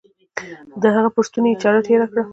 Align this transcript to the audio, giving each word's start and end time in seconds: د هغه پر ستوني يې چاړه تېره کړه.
د 0.81 0.83
هغه 0.95 1.09
پر 1.15 1.23
ستوني 1.27 1.49
يې 1.51 1.59
چاړه 1.61 1.81
تېره 1.87 2.05
کړه. 2.11 2.23